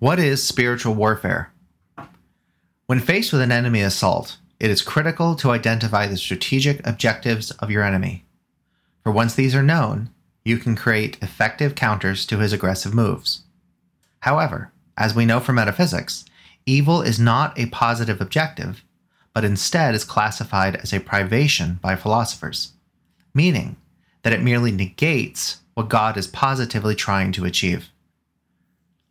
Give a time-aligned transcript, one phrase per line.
[0.00, 1.52] What is spiritual warfare?
[2.86, 7.70] When faced with an enemy assault, it is critical to identify the strategic objectives of
[7.70, 8.24] your enemy.
[9.04, 10.08] For once these are known,
[10.42, 13.42] you can create effective counters to his aggressive moves.
[14.20, 16.24] However, as we know from metaphysics,
[16.64, 18.82] evil is not a positive objective,
[19.34, 22.72] but instead is classified as a privation by philosophers,
[23.34, 23.76] meaning
[24.22, 27.89] that it merely negates what God is positively trying to achieve.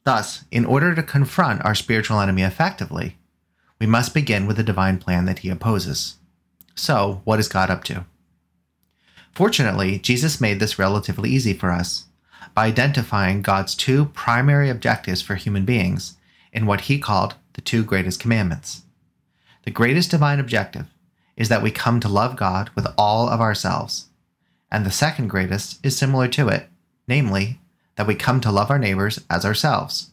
[0.09, 3.19] Thus, in order to confront our spiritual enemy effectively,
[3.79, 6.15] we must begin with the divine plan that he opposes.
[6.73, 8.07] So, what is God up to?
[9.33, 12.05] Fortunately, Jesus made this relatively easy for us
[12.55, 16.17] by identifying God's two primary objectives for human beings
[16.51, 18.81] in what he called the two greatest commandments.
[19.63, 20.87] The greatest divine objective
[21.37, 24.07] is that we come to love God with all of ourselves,
[24.71, 26.67] and the second greatest is similar to it,
[27.07, 27.59] namely,
[27.99, 30.11] that we come to love our neighbors as ourselves.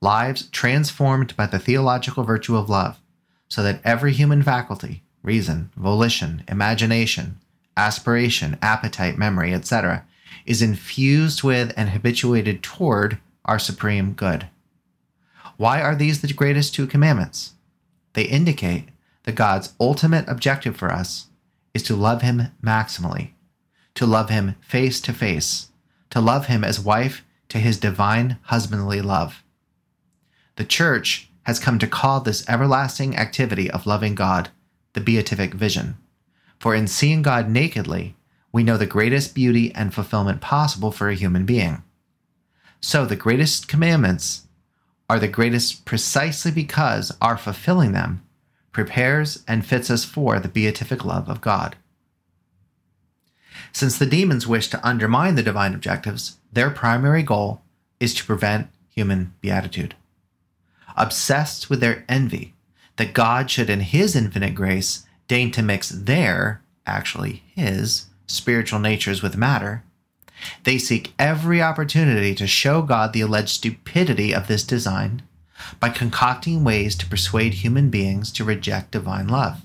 [0.00, 2.98] Lives transformed by the theological virtue of love,
[3.46, 7.38] so that every human faculty, reason, volition, imagination,
[7.76, 10.04] aspiration, appetite, memory, etc.,
[10.44, 14.48] is infused with and habituated toward our supreme good.
[15.56, 17.52] Why are these the greatest two commandments?
[18.14, 18.88] They indicate
[19.22, 21.28] that God's ultimate objective for us
[21.74, 23.30] is to love Him maximally,
[23.94, 25.69] to love Him face to face,
[26.10, 29.42] to love him as wife to his divine husbandly love.
[30.56, 34.50] The church has come to call this everlasting activity of loving God
[34.92, 35.96] the beatific vision.
[36.58, 38.16] For in seeing God nakedly,
[38.52, 41.82] we know the greatest beauty and fulfillment possible for a human being.
[42.80, 44.46] So the greatest commandments
[45.08, 48.22] are the greatest precisely because our fulfilling them
[48.72, 51.76] prepares and fits us for the beatific love of God.
[53.72, 57.62] Since the demons wish to undermine the divine objectives, their primary goal
[57.98, 59.94] is to prevent human beatitude.
[60.96, 62.54] Obsessed with their envy
[62.96, 69.22] that God should, in His infinite grace, deign to mix their, actually His, spiritual natures
[69.22, 69.82] with matter,
[70.64, 75.22] they seek every opportunity to show God the alleged stupidity of this design
[75.78, 79.62] by concocting ways to persuade human beings to reject divine love.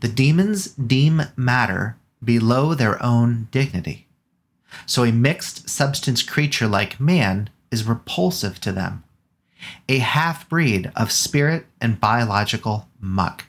[0.00, 4.06] The demons deem matter below their own dignity.
[4.86, 9.04] So a mixed substance creature like man is repulsive to them,
[9.88, 13.46] a half breed of spirit and biological muck.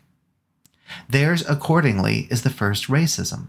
[1.07, 3.47] Theirs, accordingly, is the first racism,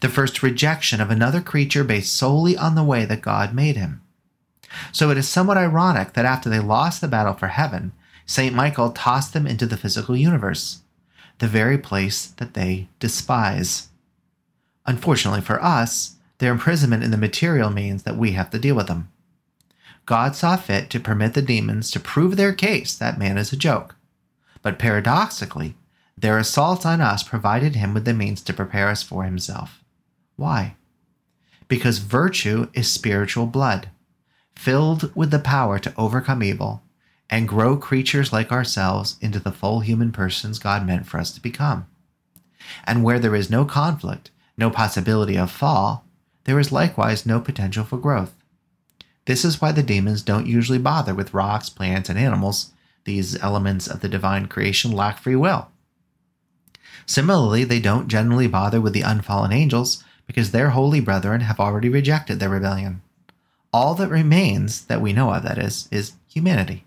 [0.00, 4.02] the first rejection of another creature based solely on the way that God made him.
[4.92, 7.92] So it is somewhat ironic that after they lost the battle for heaven,
[8.24, 8.54] St.
[8.54, 10.82] Michael tossed them into the physical universe,
[11.38, 13.88] the very place that they despise.
[14.86, 18.86] Unfortunately for us, their imprisonment in the material means that we have to deal with
[18.86, 19.10] them.
[20.06, 23.56] God saw fit to permit the demons to prove their case that man is a
[23.56, 23.96] joke.
[24.62, 25.76] But paradoxically,
[26.16, 29.84] their assault on us provided him with the means to prepare us for himself.
[30.36, 30.76] Why?
[31.68, 33.90] Because virtue is spiritual blood,
[34.56, 36.82] filled with the power to overcome evil
[37.30, 41.40] and grow creatures like ourselves into the full human persons God meant for us to
[41.40, 41.86] become.
[42.84, 46.04] And where there is no conflict, no possibility of fall,
[46.44, 48.34] there is likewise no potential for growth.
[49.24, 52.72] This is why the demons don't usually bother with rocks, plants, and animals.
[53.04, 55.68] These elements of the divine creation lack free will.
[57.06, 61.88] Similarly, they don't generally bother with the unfallen angels because their holy brethren have already
[61.88, 63.02] rejected their rebellion.
[63.72, 66.84] All that remains, that we know of, that is, is humanity.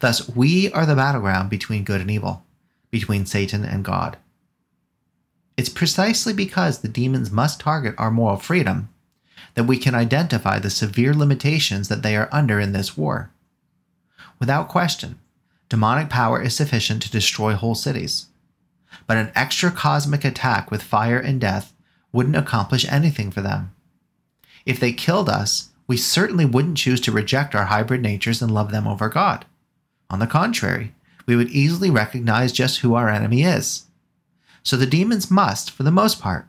[0.00, 2.44] Thus, we are the battleground between good and evil,
[2.90, 4.16] between Satan and God.
[5.56, 8.88] It's precisely because the demons must target our moral freedom
[9.54, 13.30] that we can identify the severe limitations that they are under in this war.
[14.38, 15.18] Without question,
[15.68, 18.26] demonic power is sufficient to destroy whole cities.
[19.06, 21.74] But an extra cosmic attack with fire and death
[22.12, 23.74] wouldn't accomplish anything for them.
[24.64, 28.70] If they killed us, we certainly wouldn't choose to reject our hybrid natures and love
[28.70, 29.44] them over God.
[30.08, 30.94] On the contrary,
[31.26, 33.84] we would easily recognize just who our enemy is
[34.62, 36.46] so the demons must, for the most part,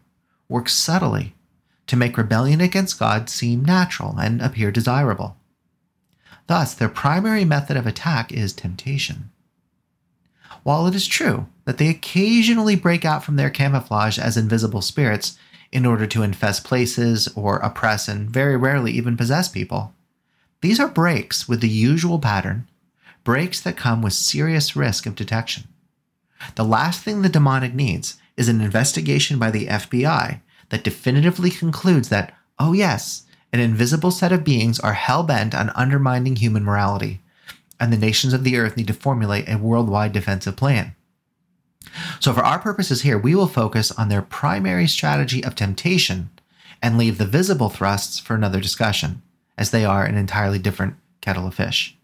[0.48, 1.36] work subtly
[1.88, 5.38] to make rebellion against God seem natural and appear desirable.
[6.48, 9.32] Thus, their primary method of attack is temptation.
[10.64, 15.38] While it is true that they occasionally break out from their camouflage as invisible spirits
[15.72, 19.94] in order to infest places or oppress and very rarely even possess people,
[20.62, 22.68] these are breaks with the usual pattern,
[23.24, 25.66] breaks that come with serious risk of detection.
[26.56, 32.10] The last thing the demonic needs is an investigation by the FBI that definitively concludes
[32.10, 37.22] that, oh yes, an invisible set of beings are hell bent on undermining human morality,
[37.80, 40.96] and the nations of the earth need to formulate a worldwide defensive plan.
[42.20, 46.30] So, for our purposes here, we will focus on their primary strategy of temptation
[46.82, 49.22] and leave the visible thrusts for another discussion,
[49.58, 51.98] as they are an entirely different kettle of fish.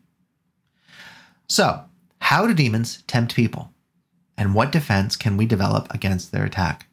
[1.47, 1.85] So,
[2.21, 3.73] how do demons tempt people?
[4.39, 6.87] And what defense can we develop against their attack?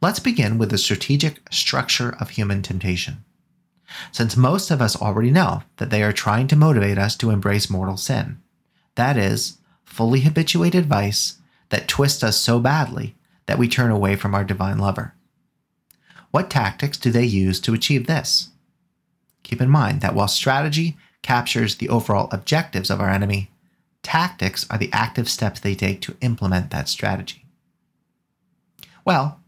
[0.00, 3.24] Let's begin with the strategic structure of human temptation.
[4.12, 7.68] Since most of us already know that they are trying to motivate us to embrace
[7.68, 8.40] mortal sin,
[8.94, 11.38] that is, fully habituated vice
[11.70, 15.14] that twists us so badly that we turn away from our divine lover.
[16.30, 18.50] What tactics do they use to achieve this?
[19.42, 23.50] Keep in mind that while strategy captures the overall objectives of our enemy,
[24.08, 27.44] tactics are the active steps they take to implement that strategy.
[29.04, 29.38] Well,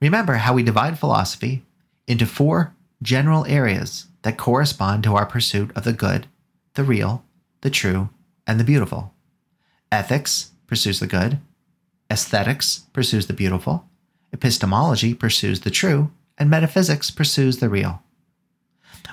[0.00, 1.64] remember how we divide philosophy
[2.06, 2.72] into four
[3.02, 6.28] general areas that correspond to our pursuit of the good,
[6.74, 7.24] the real,
[7.62, 8.10] the true,
[8.46, 9.12] and the beautiful.
[9.90, 11.40] Ethics pursues the good,
[12.08, 13.88] aesthetics pursues the beautiful,
[14.32, 18.04] epistemology pursues the true, and metaphysics pursues the real.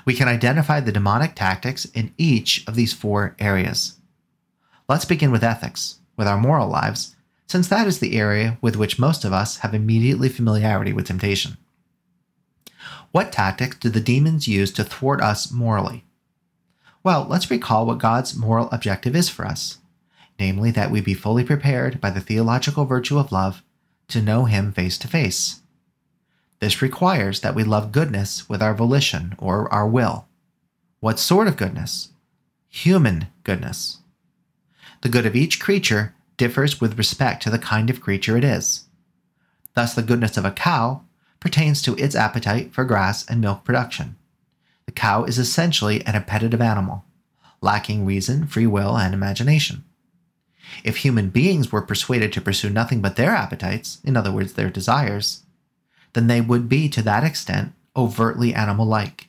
[0.04, 3.97] We can identify the demonic tactics in each of these four areas.
[4.88, 7.14] Let's begin with ethics, with our moral lives,
[7.46, 11.56] since that is the area with which most of us have immediately familiarity with temptation.
[13.12, 16.04] What tactics do the demons use to thwart us morally?
[17.02, 19.78] Well, let's recall what God's moral objective is for us
[20.38, 23.62] namely, that we be fully prepared by the theological virtue of love
[24.08, 25.60] to know Him face to face.
[26.60, 30.26] This requires that we love goodness with our volition or our will.
[31.00, 32.10] What sort of goodness?
[32.68, 33.97] Human goodness.
[35.00, 38.84] The good of each creature differs with respect to the kind of creature it is.
[39.74, 41.02] Thus, the goodness of a cow
[41.40, 44.16] pertains to its appetite for grass and milk production.
[44.86, 47.04] The cow is essentially an appetitive animal,
[47.60, 49.84] lacking reason, free will, and imagination.
[50.82, 54.70] If human beings were persuaded to pursue nothing but their appetites, in other words, their
[54.70, 55.44] desires,
[56.12, 59.28] then they would be to that extent overtly animal like.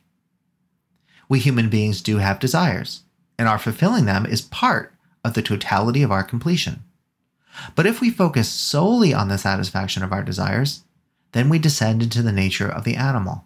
[1.27, 3.03] We human beings do have desires,
[3.37, 4.93] and our fulfilling them is part
[5.23, 6.83] of the totality of our completion.
[7.75, 10.83] But if we focus solely on the satisfaction of our desires,
[11.31, 13.45] then we descend into the nature of the animal.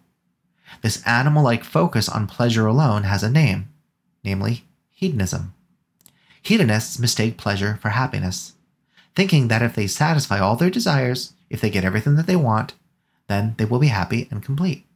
[0.82, 3.68] This animal like focus on pleasure alone has a name,
[4.22, 5.54] namely hedonism.
[6.42, 8.54] Hedonists mistake pleasure for happiness,
[9.14, 12.74] thinking that if they satisfy all their desires, if they get everything that they want,
[13.28, 14.86] then they will be happy and complete.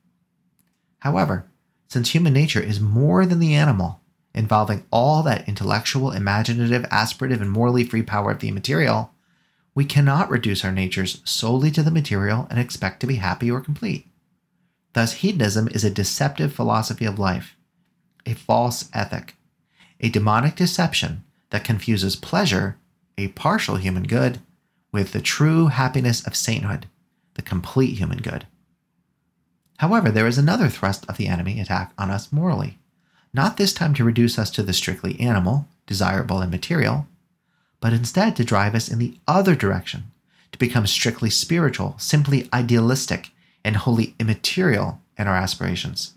[1.00, 1.46] However,
[1.88, 4.00] since human nature is more than the animal,
[4.38, 9.10] involving all that intellectual, imaginative, aspirative, and morally free power of the immaterial,
[9.74, 13.60] we cannot reduce our natures solely to the material and expect to be happy or
[13.60, 14.06] complete.
[14.92, 17.56] Thus, hedonism is a deceptive philosophy of life,
[18.24, 19.34] a false ethic,
[20.00, 22.78] a demonic deception that confuses pleasure,
[23.16, 24.40] a partial human good,
[24.92, 26.86] with the true happiness of sainthood,
[27.34, 28.46] the complete human good.
[29.78, 32.78] However, there is another thrust of the enemy attack on us morally,
[33.38, 37.06] not this time to reduce us to the strictly animal, desirable, and material,
[37.78, 40.10] but instead to drive us in the other direction,
[40.50, 43.30] to become strictly spiritual, simply idealistic,
[43.64, 46.14] and wholly immaterial in our aspirations.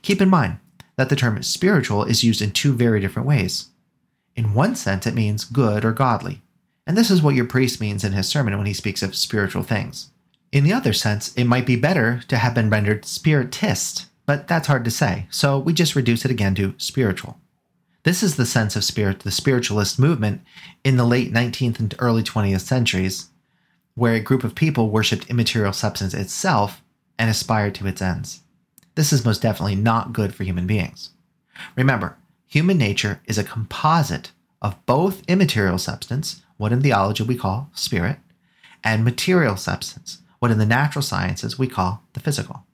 [0.00, 0.56] Keep in mind
[0.96, 3.68] that the term spiritual is used in two very different ways.
[4.34, 6.40] In one sense, it means good or godly,
[6.86, 9.62] and this is what your priest means in his sermon when he speaks of spiritual
[9.62, 10.08] things.
[10.52, 14.68] In the other sense, it might be better to have been rendered spiritist, but that's
[14.68, 17.40] hard to say, so we just reduce it again to spiritual.
[18.04, 20.42] This is the sense of spirit, the spiritualist movement
[20.84, 23.30] in the late 19th and early 20th centuries,
[23.96, 26.80] where a group of people worshipped immaterial substance itself
[27.18, 28.42] and aspired to its ends.
[28.94, 31.10] This is most definitely not good for human beings.
[31.74, 34.30] Remember, human nature is a composite
[34.62, 38.18] of both immaterial substance, what in theology we call spirit,
[38.84, 42.64] and material substance, what in the natural sciences we call the physical.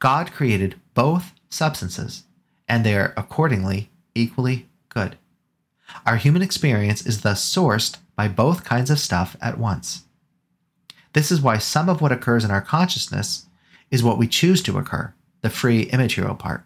[0.00, 2.24] God created both substances,
[2.66, 5.16] and they are accordingly equally good.
[6.06, 10.04] Our human experience is thus sourced by both kinds of stuff at once.
[11.12, 13.46] This is why some of what occurs in our consciousness
[13.90, 16.64] is what we choose to occur, the free immaterial part,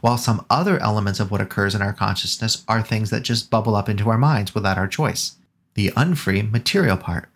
[0.00, 3.76] while some other elements of what occurs in our consciousness are things that just bubble
[3.76, 5.36] up into our minds without our choice,
[5.74, 7.28] the unfree material part.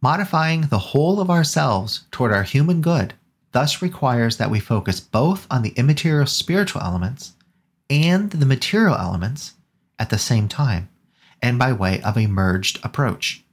[0.00, 3.14] Modifying the whole of ourselves toward our human good
[3.54, 7.34] thus requires that we focus both on the immaterial spiritual elements
[7.88, 9.54] and the material elements
[9.96, 10.88] at the same time
[11.40, 13.44] and by way of a merged approach.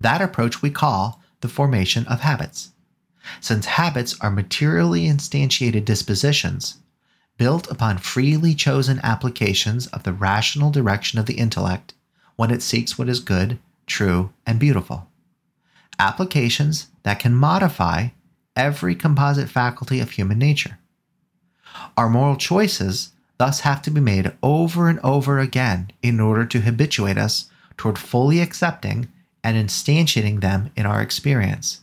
[0.00, 2.72] That approach we call the formation of habits.
[3.40, 6.78] Since habits are materially instantiated dispositions,
[7.36, 11.94] built upon freely chosen applications of the rational direction of the intellect
[12.34, 15.08] when it seeks what is good, true, and beautiful.
[16.00, 18.08] Applications that can modify
[18.58, 20.78] every composite faculty of human nature.
[21.96, 26.60] Our moral choices thus have to be made over and over again in order to
[26.60, 29.08] habituate us toward fully accepting
[29.44, 31.80] and instantiating them in our experience.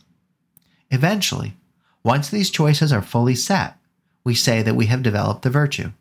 [0.90, 1.56] Eventually,
[2.04, 3.78] once these choices are fully set,
[4.22, 5.92] we say that we have developed the virtue.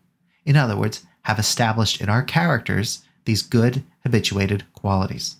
[0.45, 5.37] In other words, have established in our characters these good, habituated qualities.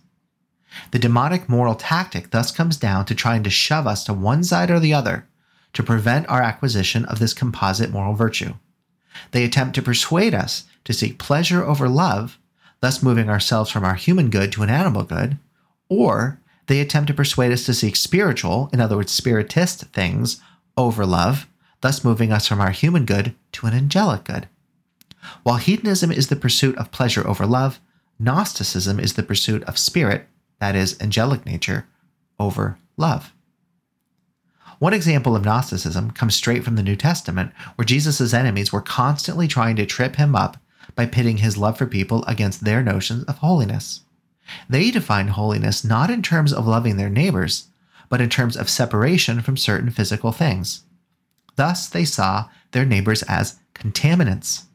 [0.91, 4.69] The demonic moral tactic thus comes down to trying to shove us to one side
[4.69, 5.27] or the other
[5.73, 8.53] to prevent our acquisition of this composite moral virtue.
[9.31, 12.39] They attempt to persuade us to seek pleasure over love,
[12.81, 15.37] thus moving ourselves from our human good to an animal good,
[15.89, 20.41] or they attempt to persuade us to seek spiritual, in other words, spiritist things,
[20.77, 21.47] over love,
[21.81, 24.47] thus moving us from our human good to an angelic good.
[25.43, 27.79] While hedonism is the pursuit of pleasure over love,
[28.17, 30.27] Gnosticism is the pursuit of spirit,
[30.59, 31.87] that is, angelic nature,
[32.39, 33.33] over love.
[34.79, 39.47] One example of Gnosticism comes straight from the New Testament, where Jesus' enemies were constantly
[39.47, 40.57] trying to trip him up
[40.95, 44.01] by pitting his love for people against their notions of holiness.
[44.69, 47.67] They defined holiness not in terms of loving their neighbors,
[48.09, 50.83] but in terms of separation from certain physical things.
[51.55, 54.65] Thus, they saw their neighbors as contaminants,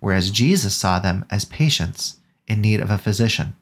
[0.00, 3.54] whereas Jesus saw them as patients in need of a physician.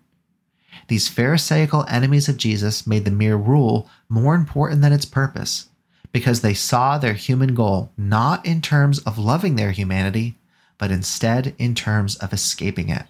[0.89, 5.69] These Pharisaical enemies of Jesus made the mere rule more important than its purpose,
[6.13, 10.37] because they saw their human goal not in terms of loving their humanity,
[10.79, 13.05] but instead in terms of escaping it.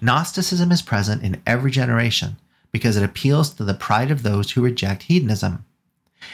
[0.00, 2.36] Gnosticism is present in every generation
[2.72, 5.64] because it appeals to the pride of those who reject hedonism.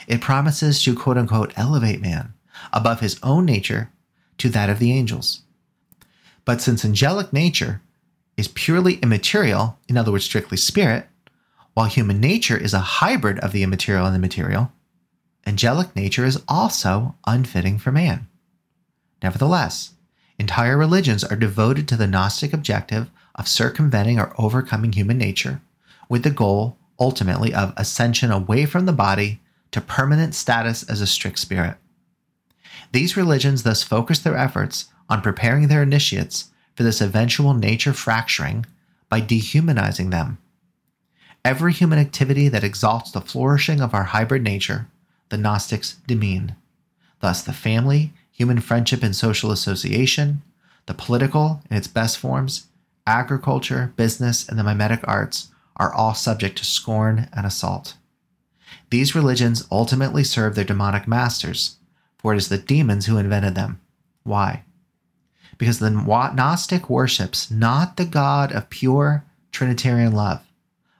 [0.06, 2.34] It promises to quote unquote elevate man
[2.72, 3.90] above his own nature
[4.38, 5.42] to that of the angels.
[6.44, 7.80] But since angelic nature
[8.36, 11.08] is purely immaterial, in other words, strictly spirit,
[11.74, 14.72] while human nature is a hybrid of the immaterial and the material,
[15.46, 18.26] angelic nature is also unfitting for man.
[19.22, 19.92] Nevertheless,
[20.38, 25.60] entire religions are devoted to the Gnostic objective of circumventing or overcoming human nature,
[26.08, 29.40] with the goal, ultimately, of ascension away from the body
[29.70, 31.76] to permanent status as a strict spirit.
[32.92, 38.66] These religions thus focus their efforts on preparing their initiates for this eventual nature fracturing
[39.08, 40.38] by dehumanizing them.
[41.44, 44.88] Every human activity that exalts the flourishing of our hybrid nature,
[45.30, 46.54] the Gnostics demean.
[47.20, 50.42] Thus, the family, human friendship and social association,
[50.86, 52.66] the political in its best forms,
[53.06, 57.94] agriculture, business, and the mimetic arts are all subject to scorn and assault.
[58.90, 61.76] These religions ultimately serve their demonic masters,
[62.18, 63.80] for it is the demons who invented them.
[64.22, 64.64] Why?
[65.58, 70.42] Because the Gnostic worships not the God of pure Trinitarian love,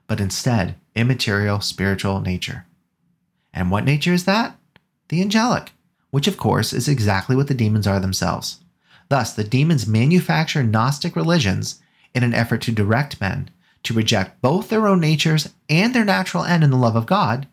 [0.06, 2.66] but instead immaterial spiritual nature.
[3.52, 4.56] And what nature is that?
[5.08, 5.72] The angelic,
[6.10, 8.60] which of course is exactly what the demons are themselves.
[9.08, 11.80] Thus, the demons manufacture Gnostic religions
[12.14, 13.50] in an effort to direct men
[13.86, 17.46] to reject both their own natures and their natural end in the love of God,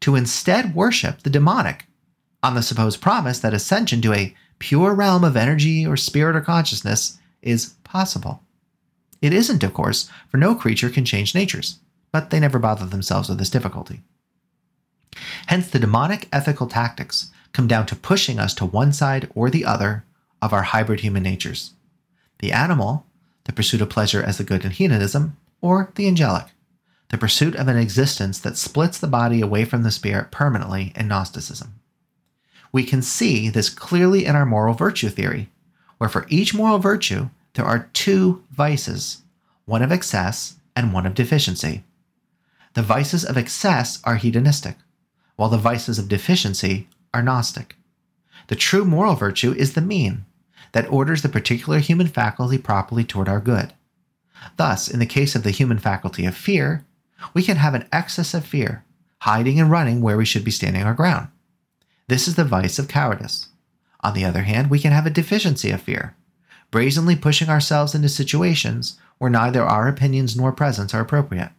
[0.00, 1.86] to instead worship the demonic
[2.42, 6.40] on the supposed promise that ascension to a pure realm of energy or spirit or
[6.40, 8.42] consciousness is possible.
[9.20, 11.78] It isn't, of course, for no creature can change natures,
[12.12, 14.02] but they never bother themselves with this difficulty.
[15.46, 19.64] Hence, the demonic ethical tactics come down to pushing us to one side or the
[19.64, 20.04] other
[20.40, 21.72] of our hybrid human natures
[22.40, 23.04] the animal,
[23.44, 26.44] the pursuit of pleasure as the good in hedonism, or the angelic,
[27.08, 31.08] the pursuit of an existence that splits the body away from the spirit permanently in
[31.08, 31.80] Gnosticism
[32.72, 35.50] we can see this clearly in our moral virtue theory,
[35.98, 39.22] where for each moral virtue, there are two vices
[39.64, 41.84] one of excess and one of deficiency.
[42.74, 44.76] The vices of excess are hedonistic,
[45.36, 47.76] while the vices of deficiency are Gnostic.
[48.46, 50.24] The true moral virtue is the mean,
[50.72, 53.72] that orders the particular human faculty properly toward our good.
[54.56, 56.84] Thus, in the case of the human faculty of fear,
[57.34, 58.84] we can have an excess of fear,
[59.20, 61.28] hiding and running where we should be standing our ground.
[62.08, 63.48] This is the vice of cowardice.
[64.00, 66.16] On the other hand, we can have a deficiency of fear,
[66.70, 71.50] brazenly pushing ourselves into situations where neither our opinions nor presence are appropriate.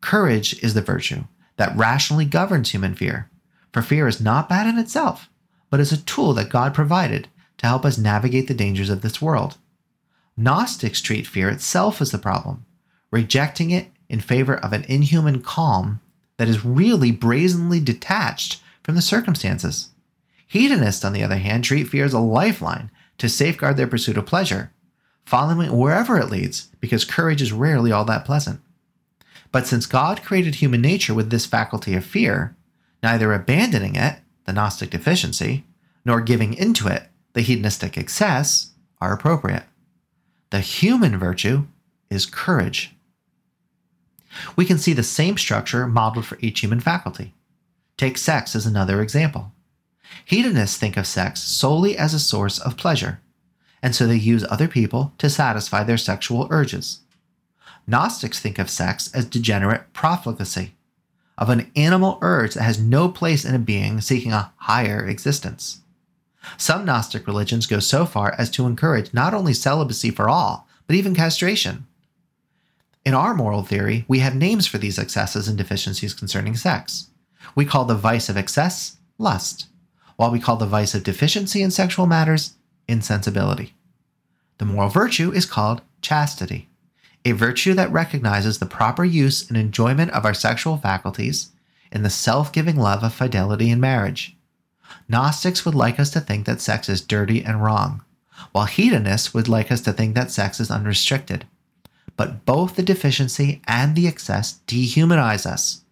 [0.00, 1.24] Courage is the virtue
[1.56, 3.30] that rationally governs human fear,
[3.72, 5.28] for fear is not bad in itself,
[5.70, 9.20] but is a tool that God provided to help us navigate the dangers of this
[9.20, 9.58] world.
[10.36, 12.64] Gnostics treat fear itself as the problem,
[13.10, 16.00] rejecting it in favor of an inhuman calm
[16.36, 19.90] that is really brazenly detached from the circumstances.
[20.46, 24.24] Hedonists, on the other hand, treat fear as a lifeline to safeguard their pursuit of
[24.24, 24.72] pleasure,
[25.26, 28.60] following it wherever it leads, because courage is rarely all that pleasant.
[29.52, 32.56] But since God created human nature with this faculty of fear,
[33.02, 35.66] neither abandoning it, the Gnostic deficiency,
[36.06, 38.70] nor giving into it, the hedonistic excess,
[39.02, 39.64] are appropriate.
[40.48, 41.66] The human virtue
[42.08, 42.96] is courage.
[44.56, 47.34] We can see the same structure modeled for each human faculty.
[47.98, 49.52] Take sex as another example.
[50.24, 53.20] Hedonists think of sex solely as a source of pleasure,
[53.82, 57.00] and so they use other people to satisfy their sexual urges.
[57.88, 60.76] Gnostics think of sex as degenerate profligacy,
[61.36, 65.80] of an animal urge that has no place in a being seeking a higher existence.
[66.56, 70.94] Some Gnostic religions go so far as to encourage not only celibacy for all, but
[70.94, 71.86] even castration.
[73.04, 77.08] In our moral theory, we have names for these excesses and deficiencies concerning sex.
[77.54, 79.66] We call the vice of excess lust,
[80.16, 82.54] while we call the vice of deficiency in sexual matters
[82.86, 83.74] insensibility.
[84.58, 86.68] The moral virtue is called chastity,
[87.24, 91.50] a virtue that recognizes the proper use and enjoyment of our sexual faculties
[91.92, 94.36] in the self giving love of fidelity in marriage.
[95.08, 98.02] Gnostics would like us to think that sex is dirty and wrong,
[98.52, 101.46] while hedonists would like us to think that sex is unrestricted.
[102.16, 105.82] But both the deficiency and the excess dehumanize us.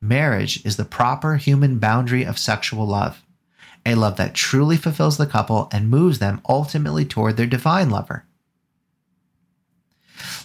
[0.00, 3.22] Marriage is the proper human boundary of sexual love,
[3.84, 8.24] a love that truly fulfills the couple and moves them ultimately toward their divine lover.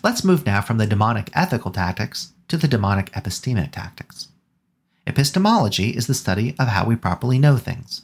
[0.03, 4.29] Let's move now from the demonic ethical tactics to the demonic epistemic tactics.
[5.05, 8.03] Epistemology is the study of how we properly know things.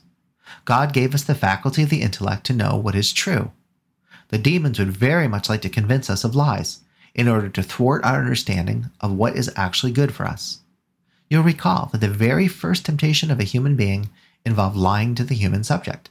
[0.66, 3.52] God gave us the faculty of the intellect to know what is true.
[4.30, 6.82] The demons would very much like to convince us of lies
[7.16, 10.60] in order to thwart our understanding of what is actually good for us.
[11.30, 14.10] You'll recall that the very first temptation of a human being
[14.46, 16.10] involved lying to the human subject.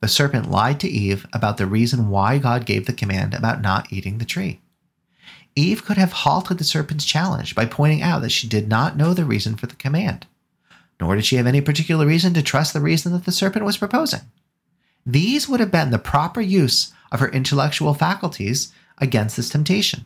[0.00, 3.92] The serpent lied to Eve about the reason why God gave the command about not
[3.92, 4.60] eating the tree.
[5.54, 9.14] Eve could have halted the serpent's challenge by pointing out that she did not know
[9.14, 10.26] the reason for the command,
[11.00, 13.76] nor did she have any particular reason to trust the reason that the serpent was
[13.76, 14.22] proposing.
[15.06, 20.04] These would have been the proper use of her intellectual faculties against this temptation.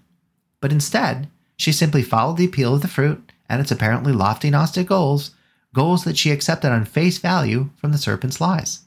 [0.61, 4.89] But instead, she simply followed the appeal of the fruit and its apparently lofty Gnostic
[4.89, 5.33] goals,
[5.75, 8.81] goals that she accepted on face value from the serpent's lies.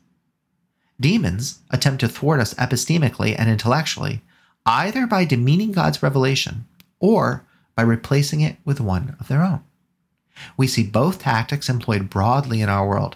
[0.99, 4.21] Demons attempt to thwart us epistemically and intellectually
[4.65, 6.65] either by demeaning God's revelation
[6.99, 7.45] or
[7.75, 9.63] by replacing it with one of their own.
[10.57, 13.15] We see both tactics employed broadly in our world.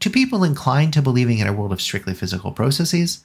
[0.00, 3.24] To people inclined to believing in a world of strictly physical processes,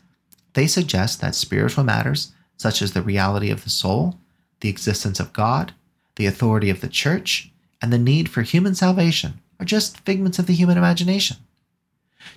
[0.54, 4.18] they suggest that spiritual matters, such as the reality of the soul,
[4.62, 5.74] the existence of God,
[6.20, 7.50] the authority of the church,
[7.82, 11.38] and the need for human salvation, are just figments of the human imagination.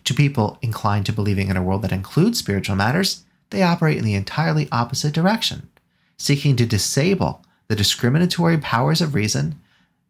[0.05, 4.05] To people inclined to believing in a world that includes spiritual matters, they operate in
[4.05, 5.69] the entirely opposite direction,
[6.17, 9.61] seeking to disable the discriminatory powers of reason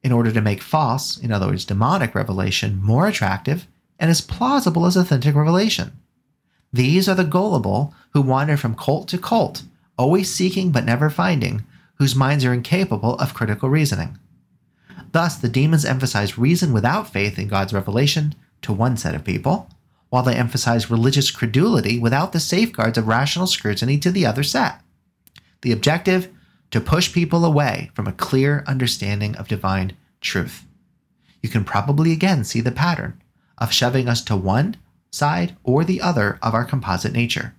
[0.03, 3.67] in order to make false, in other words, demonic revelation more attractive
[3.99, 5.93] and as plausible as authentic revelation.
[6.75, 9.63] These are the gullible who wander from cult to cult,
[9.97, 14.19] always seeking but never finding, whose minds are incapable of critical reasoning.
[15.13, 19.69] Thus, the demons emphasize reason without faith in God's revelation to one set of people,
[20.09, 24.81] while they emphasize religious credulity without the safeguards of rational scrutiny to the other set.
[25.63, 26.29] The objective
[26.71, 30.67] to push people away from a clear understanding of divine truth.
[31.43, 33.23] You can probably again see the pattern
[33.59, 34.77] of shoving us to one
[35.11, 37.55] side or the other of our composite nature.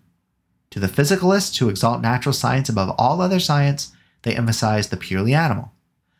[0.71, 3.93] To the physicalists who exalt natural science above all other science,
[4.23, 5.71] they emphasize the purely animal.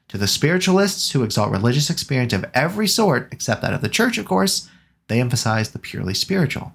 [0.09, 4.17] To the spiritualists who exalt religious experience of every sort, except that of the church,
[4.17, 4.69] of course,
[5.07, 6.73] they emphasize the purely spiritual.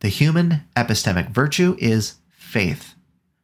[0.00, 2.94] The human epistemic virtue is faith,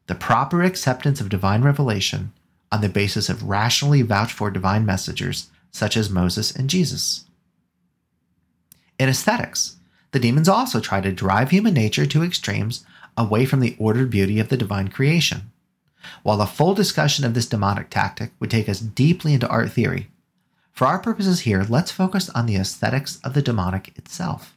[0.06, 2.32] the proper acceptance of divine revelation
[2.70, 7.24] on the basis of rationally vouched for divine messengers such as Moses and Jesus.
[8.98, 9.76] In aesthetics,
[10.12, 12.84] the demons also try to drive human nature to extremes
[13.16, 15.50] away from the ordered beauty of the divine creation.
[16.22, 20.10] While a full discussion of this demonic tactic would take us deeply into art theory,
[20.72, 24.56] for our purposes here, let's focus on the aesthetics of the demonic itself.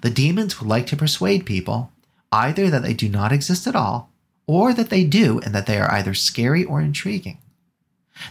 [0.00, 1.92] The demons would like to persuade people
[2.32, 4.10] either that they do not exist at all,
[4.46, 7.38] or that they do and that they are either scary or intriguing.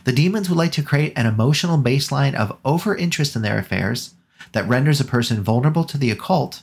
[0.04, 4.16] The demons would like to create an emotional baseline of over interest in their affairs
[4.54, 6.62] that renders a person vulnerable to the occult,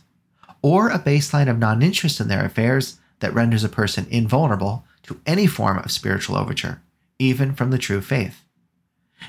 [0.63, 5.21] or a baseline of non interest in their affairs that renders a person invulnerable to
[5.27, 6.83] any form of spiritual overture,
[7.19, 8.43] even from the true faith.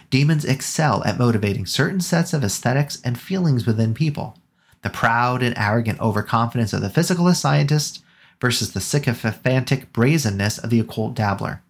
[0.10, 4.38] Demons excel at motivating certain sets of aesthetics and feelings within people
[4.84, 8.04] the proud and arrogant overconfidence of the physicalist scientist
[8.40, 11.64] versus the sycophantic brazenness of the occult dabbler.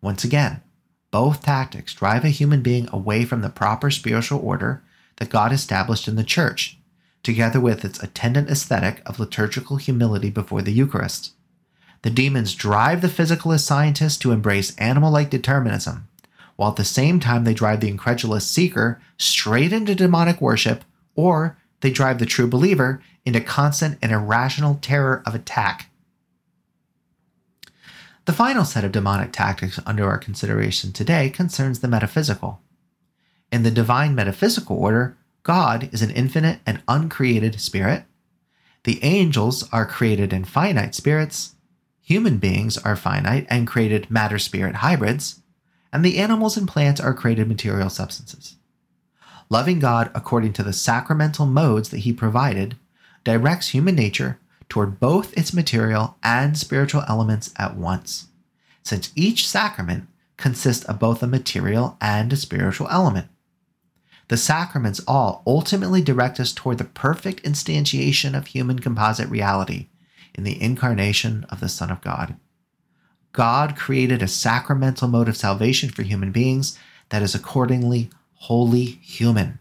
[0.00, 0.62] Once again,
[1.10, 4.82] both tactics drive a human being away from the proper spiritual order
[5.16, 6.78] that God established in the church,
[7.22, 11.32] together with its attendant aesthetic of liturgical humility before the Eucharist.
[12.06, 16.06] The demons drive the physicalist scientist to embrace animal like determinism,
[16.54, 20.84] while at the same time they drive the incredulous seeker straight into demonic worship,
[21.16, 25.90] or they drive the true believer into constant and irrational terror of attack.
[28.26, 32.60] The final set of demonic tactics under our consideration today concerns the metaphysical.
[33.50, 38.04] In the divine metaphysical order, God is an infinite and uncreated spirit.
[38.84, 41.55] The angels are created and finite spirits.
[42.06, 45.42] Human beings are finite and created matter spirit hybrids.
[45.92, 48.54] And the animals and plants are created material substances.
[49.50, 52.76] Loving God according to the sacramental modes that He provided
[53.24, 54.38] directs human nature
[54.68, 58.28] toward both its material and spiritual elements at once,
[58.84, 63.26] since each sacrament consists of both a material and a spiritual element.
[64.28, 69.88] The sacraments all ultimately direct us toward the perfect instantiation of human composite reality
[70.36, 72.36] in the incarnation of the Son of God.
[73.32, 79.58] God created a sacramental mode of salvation for human beings that is accordingly wholly human.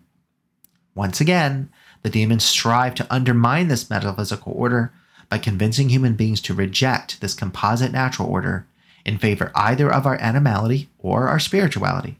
[0.93, 1.69] Once again,
[2.03, 4.93] the demons strive to undermine this metaphysical order
[5.29, 8.67] by convincing human beings to reject this composite natural order
[9.05, 12.17] in favor either of our animality or our spirituality.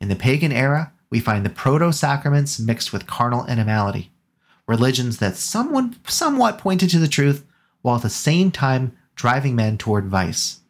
[0.00, 4.10] In the pagan era, we find the proto sacraments mixed with carnal animality,
[4.66, 7.44] religions that someone somewhat pointed to the truth
[7.82, 10.60] while at the same time driving men toward vice.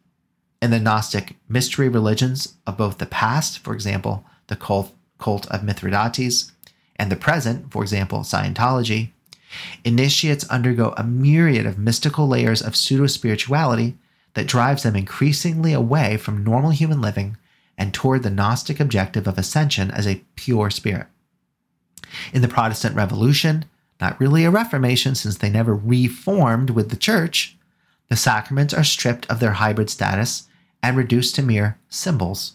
[0.61, 5.63] In the Gnostic mystery religions of both the past, for example, the cult, cult of
[5.63, 6.51] Mithridates,
[6.97, 9.11] and the present, for example, Scientology,
[9.83, 13.97] initiates undergo a myriad of mystical layers of pseudo spirituality
[14.33, 17.37] that drives them increasingly away from normal human living
[17.77, 21.07] and toward the Gnostic objective of ascension as a pure spirit.
[22.33, 23.65] In the Protestant Revolution,
[24.01, 27.57] not really a Reformation since they never reformed with the Church,
[28.09, 30.49] the sacraments are stripped of their hybrid status
[30.83, 32.53] and reduced to mere symbols,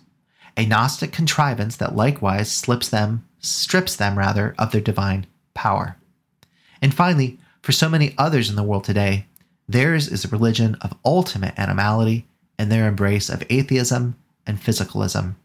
[0.56, 5.96] a Gnostic contrivance that likewise slips them, strips them rather, of their divine power.
[6.82, 9.26] And finally, for so many others in the world today,
[9.68, 12.26] theirs is a religion of ultimate animality
[12.58, 15.36] and their embrace of atheism and physicalism,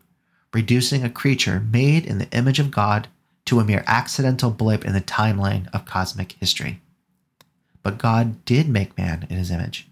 [0.54, 3.08] reducing a creature made in the image of God
[3.46, 6.82] to a mere accidental blip in the timeline of cosmic history.
[7.84, 9.88] But God did make man in his image,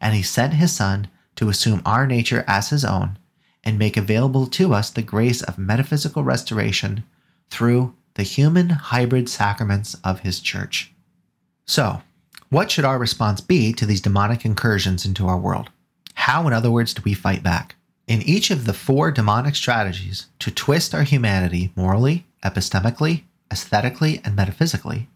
[0.00, 3.18] and he sent his Son to assume our nature as his own
[3.64, 7.04] and make available to us the grace of metaphysical restoration
[7.50, 10.92] through the human hybrid sacraments of his church.
[11.66, 12.02] So,
[12.48, 15.70] what should our response be to these demonic incursions into our world?
[16.14, 17.76] How, in other words, do we fight back?
[18.06, 24.36] In each of the four demonic strategies to twist our humanity morally, epistemically, aesthetically, and
[24.36, 25.08] metaphysically,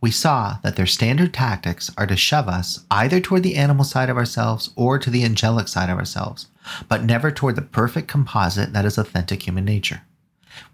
[0.00, 4.10] we saw that their standard tactics are to shove us either toward the animal side
[4.10, 6.48] of ourselves or to the angelic side of ourselves,
[6.88, 10.02] but never toward the perfect composite that is authentic human nature.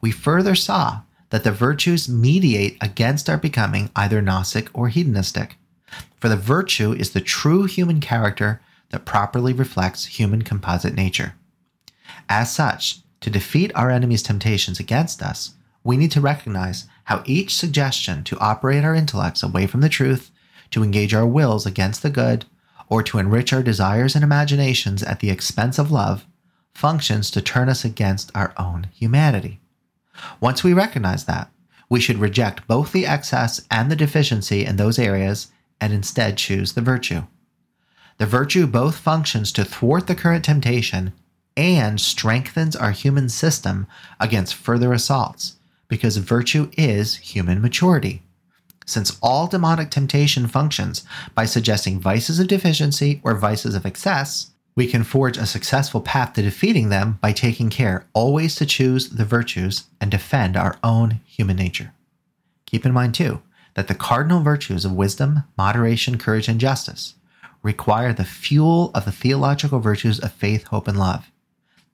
[0.00, 5.56] We further saw that the virtues mediate against our becoming either Gnostic or hedonistic,
[6.18, 11.34] for the virtue is the true human character that properly reflects human composite nature.
[12.28, 15.54] As such, to defeat our enemy's temptations against us,
[15.84, 20.30] we need to recognize how each suggestion to operate our intellects away from the truth,
[20.70, 22.46] to engage our wills against the good,
[22.88, 26.24] or to enrich our desires and imaginations at the expense of love,
[26.74, 29.60] functions to turn us against our own humanity.
[30.40, 31.50] Once we recognize that,
[31.90, 35.48] we should reject both the excess and the deficiency in those areas
[35.80, 37.24] and instead choose the virtue.
[38.16, 41.12] The virtue both functions to thwart the current temptation
[41.56, 43.86] and strengthens our human system
[44.18, 45.56] against further assaults
[45.88, 48.22] because virtue is human maturity.
[48.86, 54.86] Since all demonic temptation functions by suggesting vices of deficiency or vices of excess, we
[54.86, 59.24] can forge a successful path to defeating them by taking care always to choose the
[59.24, 61.92] virtues and defend our own human nature.
[62.66, 63.40] Keep in mind, too,
[63.74, 67.14] that the cardinal virtues of wisdom, moderation, courage, and justice
[67.62, 71.30] require the fuel of the theological virtues of faith, hope, and love.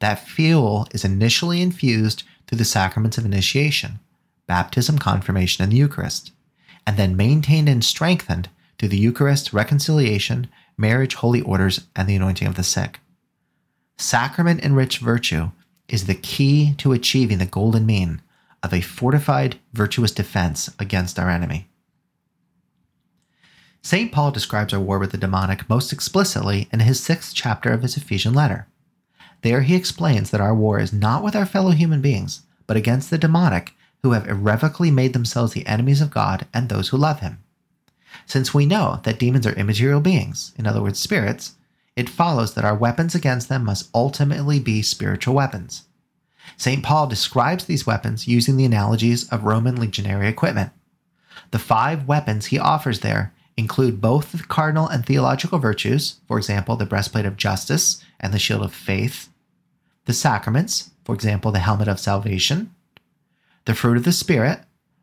[0.00, 4.00] That fuel is initially infused through the sacraments of initiation,
[4.48, 6.32] baptism, confirmation, and the Eucharist,
[6.84, 12.48] and then maintained and strengthened through the Eucharist, reconciliation, marriage, holy orders, and the anointing
[12.48, 12.98] of the sick.
[13.98, 15.52] Sacrament enriched virtue
[15.88, 18.20] is the key to achieving the golden mean
[18.64, 21.68] of a fortified, virtuous defense against our enemy.
[23.80, 24.10] St.
[24.10, 27.96] Paul describes our war with the demonic most explicitly in his sixth chapter of his
[27.96, 28.66] Ephesian letter.
[29.42, 33.10] There he explains that our war is not with our fellow human beings, but against
[33.10, 33.72] the demonic
[34.02, 37.42] who have irrevocably made themselves the enemies of God and those who love him.
[38.26, 41.54] Since we know that demons are immaterial beings, in other words, spirits,
[41.96, 45.84] it follows that our weapons against them must ultimately be spiritual weapons.
[46.56, 46.82] St.
[46.82, 50.72] Paul describes these weapons using the analogies of Roman legionary equipment.
[51.50, 56.76] The five weapons he offers there include both the cardinal and theological virtues, for example,
[56.76, 59.28] the breastplate of justice and the shield of faith,
[60.10, 62.74] the sacraments, for example, the helmet of salvation,
[63.64, 64.58] the fruit of the Spirit,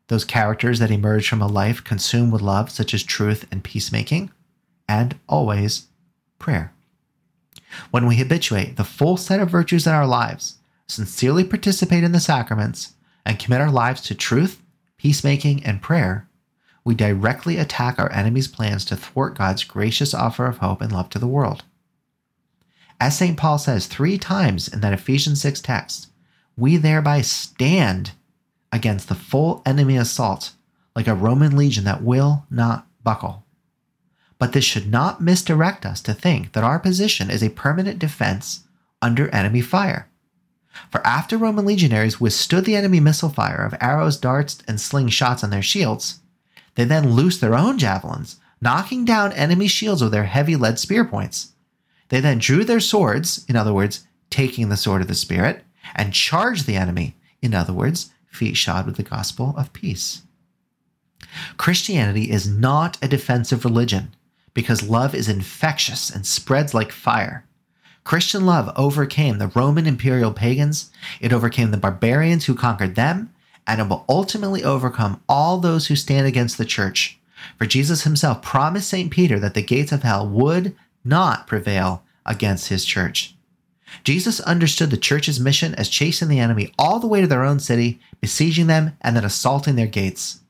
[0.10, 4.32] those characters that emerge from a life consumed with love, such as truth and peacemaking,
[4.86, 5.88] and always
[6.39, 6.74] prayer.
[7.89, 10.58] When we habituate the full set of virtues in our lives,
[10.89, 12.91] sincerely participate in the sacraments,
[13.26, 14.62] and commit our lives to truth,
[14.98, 16.28] peacemaking, and prayer,
[16.84, 21.08] we directly attack our enemy's plans to thwart God's gracious offer of hope and love
[21.12, 21.63] to the world.
[22.99, 23.38] As St.
[23.38, 26.07] Paul says three times in that Ephesians 6 text,
[26.57, 28.12] we thereby stand
[28.71, 30.53] against the full enemy assault
[30.95, 33.43] like a Roman legion that will not buckle.
[34.39, 38.62] But this should not misdirect us to think that our position is a permanent defense
[39.01, 40.10] under enemy fire.
[40.91, 45.43] For after Roman legionaries withstood the enemy missile fire of arrows, darts, and sling shots
[45.43, 46.19] on their shields,
[46.75, 51.03] they then loosed their own javelins, knocking down enemy shields with their heavy lead spear
[51.03, 51.53] points.
[52.10, 55.63] They then drew their swords, in other words, taking the sword of the Spirit,
[55.96, 60.24] and charged the enemy, in other words, feet shod with the gospel of peace.
[61.58, 64.15] Christianity is not a defensive religion
[64.54, 67.46] because love is infectious and spreads like fire.
[68.04, 73.34] Christian love overcame the Roman imperial pagans, it overcame the barbarians who conquered them,
[73.67, 77.20] and it will ultimately overcome all those who stand against the church.
[77.58, 79.12] For Jesus himself promised St.
[79.12, 80.76] Peter that the gates of hell would
[81.08, 83.36] not prevail against his church.
[84.04, 87.60] Jesus understood the church's mission as chasing the enemy all the way to their own
[87.60, 90.41] city, besieging them, and then assaulting their gates.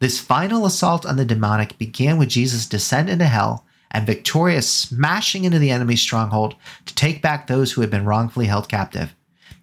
[0.00, 5.44] This final assault on the demonic began with Jesus' descent into hell and victorious smashing
[5.44, 9.14] into the enemy's stronghold to take back those who had been wrongfully held captive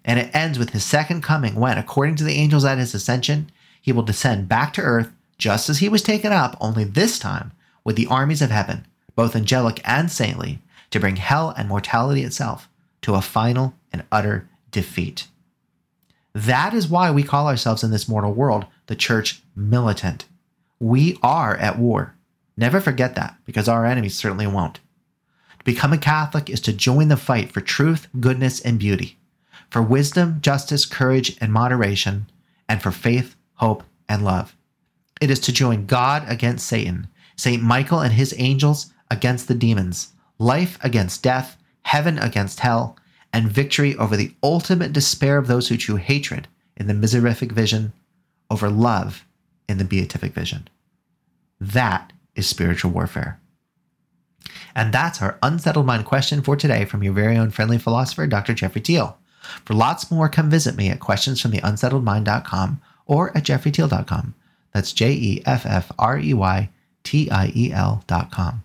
[0.04, 3.50] and it ends with his second coming when, according to the angels at his ascension,
[3.80, 7.52] he will descend back to earth just as he was taken up, only this time
[7.84, 8.86] with the armies of heaven,
[9.20, 12.70] both angelic and saintly, to bring hell and mortality itself
[13.02, 15.26] to a final and utter defeat.
[16.32, 20.24] That is why we call ourselves in this mortal world the church militant.
[20.78, 22.14] We are at war.
[22.56, 24.76] Never forget that, because our enemies certainly won't.
[25.58, 29.18] To become a Catholic is to join the fight for truth, goodness, and beauty
[29.68, 32.30] for wisdom, justice, courage, and moderation,
[32.70, 34.56] and for faith, hope, and love.
[35.20, 37.62] It is to join God against Satan, St.
[37.62, 42.96] Michael and his angels against the demons, life against death, heaven against hell,
[43.32, 47.92] and victory over the ultimate despair of those who choose hatred in the miserific vision
[48.50, 49.24] over love
[49.68, 50.68] in the beatific vision.
[51.60, 53.40] That is spiritual warfare.
[54.74, 58.54] And that's our unsettled mind question for today from your very own friendly philosopher, Dr.
[58.54, 59.16] Jeffrey Tiel.
[59.64, 64.34] For lots more, come visit me at questionsfromtheunsettled.mind.com or at jeffreytiel.com.
[64.72, 66.70] That's J E F F R E Y
[67.02, 68.62] T I E L.com.